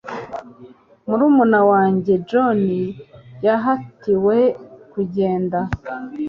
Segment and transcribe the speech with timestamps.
[1.07, 2.59] murumuna wanjye john
[3.45, 4.37] yahatiwe
[4.91, 5.59] kugenda